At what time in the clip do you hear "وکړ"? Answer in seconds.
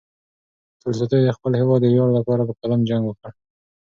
3.05-3.31